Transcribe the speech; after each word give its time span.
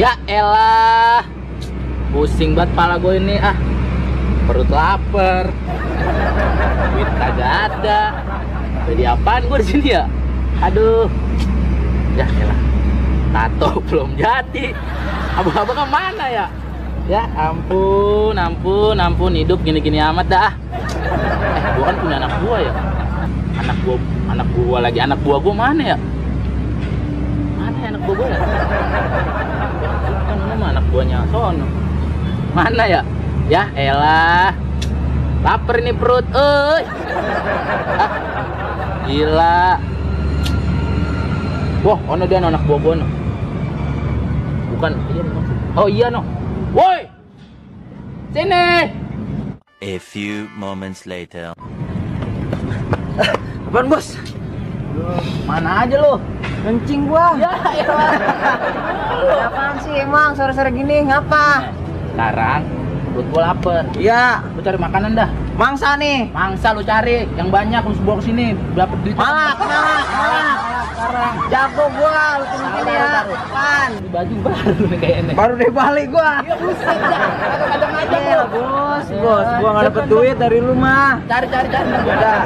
Ya 0.00 0.16
elah. 0.24 1.20
Pusing 2.08 2.56
banget 2.56 2.72
pala 2.72 2.96
gue 2.96 3.20
ini 3.20 3.36
ah. 3.36 3.52
Perut 4.48 4.72
lapar. 4.72 5.52
Duit 6.96 7.10
kagak 7.20 7.52
ada. 7.68 8.00
Jadi 8.88 9.02
apaan 9.04 9.44
gue 9.44 9.58
di 9.60 9.66
sini 9.68 9.88
ya? 9.92 10.08
Aduh. 10.64 11.04
Ya 12.16 12.24
elah. 12.24 12.60
Tato 13.36 13.76
belum 13.92 14.16
jadi. 14.16 14.72
Abang-abang 15.36 15.92
mana 15.92 16.26
ya? 16.32 16.46
Ya 17.10 17.26
ampun, 17.34 18.38
ampun, 18.38 18.94
ampun 18.94 19.34
hidup 19.34 19.60
gini-gini 19.66 19.98
amat 19.98 20.26
dah. 20.30 20.52
Eh, 20.54 21.62
gua 21.74 21.90
kan 21.90 21.96
punya 21.98 22.16
anak 22.22 22.32
gua 22.38 22.56
ya. 22.62 22.72
Anak 23.58 23.76
gua, 23.82 23.96
anak 24.30 24.48
gua 24.54 24.78
lagi 24.78 24.98
anak 25.02 25.18
gua 25.26 25.36
gua 25.42 25.54
mana 25.54 25.82
ya? 25.82 25.98
Mana 27.58 27.76
ya 27.82 27.88
anak 27.90 28.02
gua 28.06 28.14
gua 28.14 28.28
ya? 28.30 28.38
Kan 30.22 30.38
ini 30.38 30.54
mah 30.54 30.68
anak 30.70 30.84
sono. 31.50 31.66
Mana 32.54 32.84
ya? 32.86 33.02
Ya 33.50 33.66
elah. 33.74 34.54
Laper 35.42 35.82
ini 35.82 35.92
perut. 35.96 36.26
Ah, 36.30 36.78
gila. 39.10 39.82
Wah, 41.80 41.98
ono 42.06 42.28
dia 42.28 42.38
anak 42.38 42.62
buah 42.68 42.78
gua 42.78 42.94
no. 43.00 43.06
Bukan, 44.76 44.92
iya 45.10 45.22
no. 45.24 45.40
Oh 45.74 45.88
iya 45.88 46.06
no. 46.12 46.22
Woi! 46.76 47.08
Sini! 48.30 48.94
A 49.80 49.94
few 49.98 50.46
moments 50.54 51.08
later. 51.08 51.56
Apaan 53.66 53.88
bos? 53.88 54.14
Mana 55.48 55.88
aja 55.88 55.96
lu? 55.98 56.14
Kencing 56.62 57.08
gua. 57.08 57.32
Ya 57.40 57.50
elah. 57.80 59.09
Emang 60.00 60.32
sore-sore 60.32 60.72
gini 60.72 61.04
ngapa? 61.04 61.68
Sekarang 62.10 62.60
perut 63.10 63.26
gua 63.28 63.42
lapar. 63.44 63.84
Iya, 63.94 64.40
Lu 64.54 64.60
cari 64.60 64.78
makanan 64.78 65.12
dah. 65.12 65.28
mangsa 65.54 65.92
nih. 65.94 66.30
Mangsa 66.30 66.72
lu 66.72 66.80
cari 66.80 67.28
yang 67.34 67.50
banyak 67.50 67.82
lu 67.82 67.92
bawa 68.00 68.16
ke 68.16 68.24
sini. 68.24 68.56
Berapa 68.72 68.94
duit? 68.96 69.12
Malak, 69.12 69.58
malak, 69.58 70.06
malak. 70.08 70.56
Sekarang. 70.90 71.32
Jago 71.50 71.84
gua, 71.92 72.16
lu 72.32 72.44
Taruh, 72.46 72.70
sini 72.72 72.92
ya. 72.92 73.10
Ini 73.90 74.08
baju 74.08 74.34
baru 74.40 74.84
nih 74.86 74.98
kayaknya. 74.98 75.32
Baru 75.34 75.52
deh 75.54 75.70
balik 75.70 76.06
gua. 76.08 76.30
Iya 76.40 76.54
buset 76.56 76.96
dah. 76.96 77.22
Kadang-kadang 77.36 77.92
aja 77.92 78.16
Iya, 78.16 78.34
lu. 78.38 78.46
bos, 78.48 79.04
Ya, 79.04 79.20
bos, 79.20 79.46
gua 79.52 79.68
nggak 79.70 79.84
dapet 79.84 80.00
jangan 80.00 80.12
duit 80.14 80.36
dari 80.38 80.58
lu 80.58 80.74
mah. 80.74 81.12
Cari 81.26 81.46
cari 81.46 81.68
cari. 81.68 81.88
Pesan. 81.90 82.40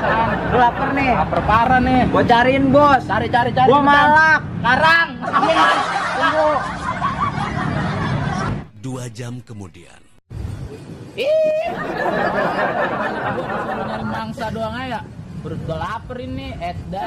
lu 0.50 0.56
lapar 0.58 0.88
nih. 0.90 1.12
Lapar 1.14 1.40
parah 1.44 1.80
nih. 1.80 2.00
Gua 2.08 2.22
cariin 2.24 2.64
bos. 2.68 3.02
Cari 3.04 3.26
cari 3.28 3.50
cari. 3.52 3.68
Gua 3.68 3.80
malak. 3.80 4.40
Sekarang. 4.58 5.06
Amin. 5.22 6.02
Jam 9.12 9.40
kemudian. 9.44 10.00
Ih. 11.14 11.70
Mangsa 14.08 14.50
doang 14.50 14.74
aja. 14.74 15.06
Perut 15.44 15.60
gua 15.68 15.76
lapar 15.76 16.18
ini, 16.24 16.56
Edda. 16.56 17.04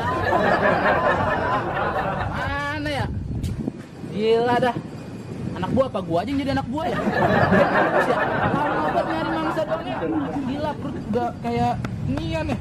Mana 2.29 2.89
ya? 2.89 3.05
Gila 4.13 4.55
dah. 4.61 4.75
Anak 5.57 5.73
buah 5.73 5.89
apa 5.89 5.99
gua 6.05 6.21
aja 6.21 6.29
yang 6.29 6.39
jadi 6.45 6.51
anak 6.53 6.67
buah 6.69 6.85
ya? 6.85 6.97
Lama 7.01 8.89
banget 8.93 9.05
nyari 9.09 9.31
mangsa 9.33 9.61
doang 9.65 9.85
ya. 9.89 9.97
Gila 10.45 10.71
perut 10.77 10.97
udah 11.09 11.29
kayak 11.41 11.73
nian 12.05 12.45
ya. 12.53 12.57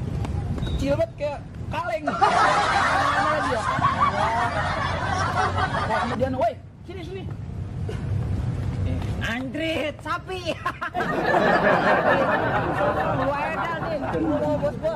Kecil 0.65 0.93
banget 0.97 1.11
kayak 1.15 1.39
kaleng. 1.69 2.03
Mana 2.09 3.37
dia? 3.45 3.59
Wah, 5.87 6.01
dia. 6.17 6.27
Woi, 6.33 6.53
sini 6.89 7.01
sini. 7.05 7.23
Anjrit, 9.27 9.95
sapi. 9.99 10.55
Gua 13.17 13.39
edal 13.43 13.77
nih. 13.83 13.99
Gua 14.23 14.55
bos 14.57 14.75
gua. 14.79 14.95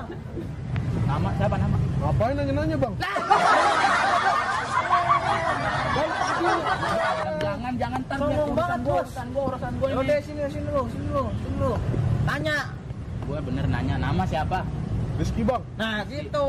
Nama 1.04 1.30
siapa 1.36 1.56
nama? 1.58 1.78
Ngapain 2.02 2.34
nanya-nanya 2.34 2.78
bang? 2.80 2.94
Jangan 7.42 7.74
jangan 7.76 8.02
tar 8.08 8.18
Sombong 8.18 8.52
banget, 8.56 8.80
gua, 8.82 8.94
Bos. 8.96 9.04
urusan 9.04 9.28
gua, 9.30 9.44
urusan 9.52 9.72
gua 9.78 9.88
Udah 10.00 10.18
ini. 10.18 10.26
sini 10.26 10.42
sini 10.48 10.70
lu, 10.70 10.84
sini 10.88 11.08
lu, 11.10 11.24
sini 11.38 11.56
lu. 11.60 11.72
Tanya. 12.24 12.58
Gua 13.28 13.40
bener 13.40 13.66
nanya 13.68 13.96
nama 14.00 14.24
siapa? 14.26 14.60
Rizky 15.20 15.44
bang. 15.44 15.62
Nah, 15.76 16.02
gitu. 16.08 16.48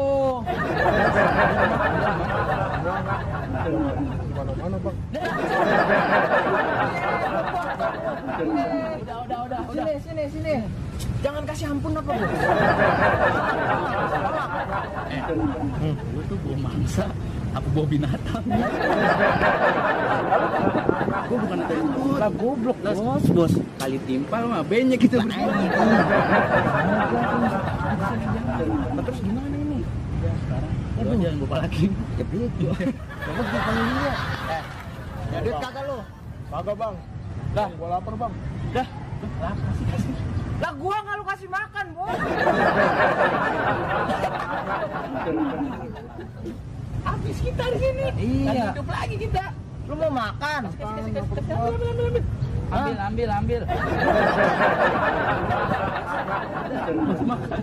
Di 4.22 4.32
mana-mana 4.32 4.76
bang. 4.78 4.96
Udah 8.42 9.18
udah 9.22 9.38
udah 9.46 9.60
udah. 9.60 9.60
Sini, 9.70 9.94
sini, 10.02 10.24
sini. 10.30 10.54
Jangan 11.22 11.42
kasih 11.46 11.66
ampun 11.70 11.94
apa, 11.94 12.10
Bos? 12.10 12.30
Eh, 15.82 15.94
lu 16.14 16.20
tuh 16.26 16.36
bawa 16.42 16.56
mangsa 16.66 17.06
apa 17.52 17.68
bawa 17.70 17.86
binatang? 17.86 18.44
gua 21.22 21.36
bukan 21.38 21.58
ada 21.62 21.74
itu. 21.74 22.02
Lah 22.18 22.30
goblok, 22.34 22.78
Bos, 22.82 23.24
Bos. 23.30 23.52
Kali 23.78 23.98
timpal 24.04 24.42
mah 24.50 24.62
banyak 24.66 24.98
kita 24.98 25.22
berdua. 25.22 25.70
Terus 29.02 29.20
gimana 29.22 29.56
ini? 29.56 29.78
Lu 31.02 31.08
aja 31.10 31.26
yang 31.26 31.38
lupa 31.38 31.56
lagi. 31.62 31.86
Ya 32.18 32.24
begitu. 32.26 32.64
Coba 33.22 33.40
kita 33.42 33.60
panggil 33.62 33.86
dia. 33.90 34.12
Eh, 34.50 34.62
Ya 35.32 35.38
duit 35.40 35.56
kagak 35.56 35.84
lu. 35.88 35.98
Kagak 36.52 36.74
bang. 36.76 36.94
Dah. 37.52 37.68
Gua 37.76 37.88
lapar 37.92 38.14
bang. 38.16 38.32
dah. 38.72 38.86
Lah, 39.38 39.52
kasih 39.52 39.86
kasih. 39.92 40.14
Lah 40.62 40.72
gua 40.78 40.96
nggak 41.04 41.16
lu 41.20 41.24
kasih 41.28 41.48
makan, 41.52 41.86
Bos. 41.92 42.16
Habis 47.02 47.36
kita 47.44 47.64
di 47.68 47.78
sini. 47.78 48.06
Iya. 48.16 48.48
Lagi 48.48 48.64
hidup 48.72 48.88
lagi 48.88 49.16
kita. 49.20 49.44
Lu 49.84 49.94
mau 50.00 50.10
makan? 50.10 50.60
Kasih 50.72 50.94
kasih 50.96 51.12
kasih. 51.12 51.32
kasih. 51.36 51.52
Ambil 51.52 51.76
ambil 51.84 51.92
ambil 51.92 52.00
ambil. 52.00 52.22
Ambil 52.72 52.96
ambil 52.96 53.28
ambil. 53.36 53.60
Makan. 57.22 57.62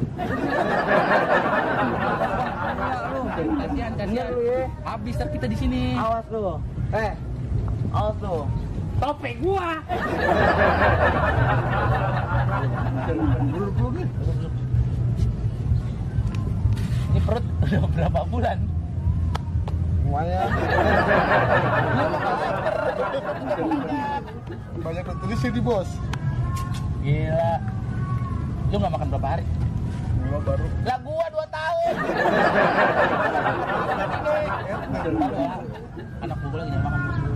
Kasihan, 3.39 3.91
kasihan. 3.97 4.29
Ya. 4.37 4.65
Habis 4.85 5.15
kita 5.17 5.45
di 5.49 5.57
sini. 5.57 5.81
Awas 5.97 6.25
lu. 6.29 6.61
Eh. 6.93 7.11
Awas 7.89 8.17
lu. 8.21 8.37
Topeng 8.99 9.39
gua. 9.39 9.79
Ini 17.09 17.19
perut 17.23 17.45
udah 17.63 17.81
berapa 17.95 18.19
bulan? 18.27 18.59
Lumayan. 20.03 20.49
Banyak 24.83 25.03
tertulis 25.07 25.39
di 25.47 25.61
bos. 25.63 25.89
Gila. 26.99 27.51
Lu 28.69 28.75
nggak 28.77 28.93
makan 28.93 29.07
berapa 29.15 29.27
hari? 29.39 29.45
Gua 30.27 30.39
baru. 30.43 30.65
Lah 30.83 30.97
gua 30.99 31.25
2 31.31 31.47
tahun. 31.55 31.93
Anak 36.19 36.37
gua 36.43 36.57
lagi 36.59 36.77
makan. 36.83 37.28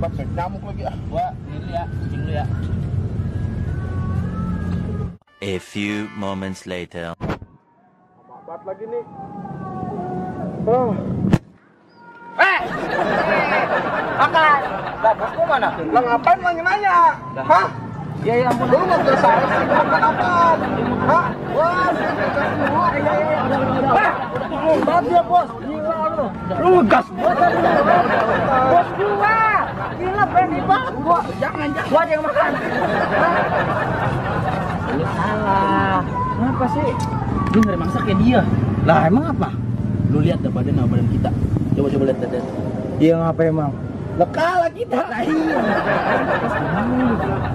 Kayak 0.00 0.28
nyamuk 0.32 0.62
lagi 0.64 0.82
ah. 0.88 0.96
Gua 1.12 1.26
ini 1.52 1.68
ya, 1.76 1.84
kucing 1.84 2.20
dulu 2.24 2.32
ya. 2.32 2.44
A 5.44 5.54
few 5.60 6.08
moments 6.16 6.64
later. 6.64 7.12
Lambat 8.24 8.60
lagi 8.64 8.84
nih. 8.88 9.04
Oh, 10.64 10.92
Eh. 12.40 12.60
Makan. 14.20 14.60
Lah 15.00 15.12
bos 15.16 15.30
gua 15.36 15.46
mana? 15.48 15.68
lah 15.92 16.02
ngapain 16.04 16.38
nanya-nanya? 16.40 16.96
Hah? 17.44 17.68
Ya 18.20 18.34
ya 18.36 18.48
ampun. 18.52 18.68
Lu 18.68 18.84
mau 18.84 19.00
selesai 19.00 19.36
sih 19.48 19.64
makan 19.68 20.00
apa? 20.12 20.32
Hah? 21.08 21.26
Wah, 21.56 21.88
wah, 22.72 22.90
iya 22.96 23.12
iya. 23.16 23.40
Wah, 23.88 24.12
Banget 24.84 25.04
dia 25.08 25.22
bos, 25.24 25.48
gila 25.64 25.96
lu. 26.16 26.26
Lu 26.60 26.70
gas 26.88 27.06
gua. 27.16 27.32
Gila 30.20 30.36
berani 30.36 30.60
banget 30.68 30.94
gua. 31.00 31.20
Jangan, 31.40 31.68
jangan. 31.72 31.88
Gua 31.88 32.00
aja 32.04 32.12
yang 32.12 32.24
makan. 32.28 32.50
Lu 34.92 35.04
salah. 35.16 35.98
Kenapa 36.36 36.64
sih? 36.76 36.88
Lu 37.56 37.58
nyari 37.64 37.78
mangsa 37.80 37.98
kayak 38.04 38.18
dia. 38.20 38.40
Lah 38.84 39.08
emang 39.08 39.24
apa? 39.32 39.48
Lu 40.12 40.20
lihat 40.20 40.44
dah 40.44 40.52
badan 40.52 40.76
badan 40.76 41.08
kita. 41.08 41.32
Coba 41.72 41.88
coba 41.88 42.04
lihat 42.04 42.18
badan. 42.20 42.44
Iya 43.00 43.12
ngapa 43.16 43.42
emang? 43.48 43.72
Lah 44.20 44.28
kalah 44.28 44.68
kita. 44.76 45.00
Lah 45.08 45.20
iya. 45.24 45.56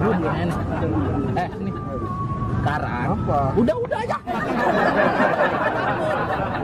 Lu 0.02 0.10
belum 0.10 0.34
enak. 0.34 0.58
Eh, 1.38 1.48
sini. 1.54 1.70
sekarang. 2.66 3.06
Apa? 3.14 3.40
Udah 3.62 3.76
udah 3.78 3.98
aja. 4.02 4.18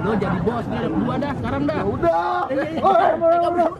Lo 0.03 0.19
jadi 0.19 0.39
bos 0.43 0.67
nih 0.67 0.79
ada 0.83 0.89
berdua 0.91 1.15
dah 1.15 1.33
sekarang 1.39 1.63
dah. 1.63 1.81
Udah. 1.87 2.51
Eh, 2.51 2.59
eh, 2.59 2.69
eh. 2.75 2.83
Oh, 2.83 2.91
udah, 2.91 3.51
udah. 3.55 3.71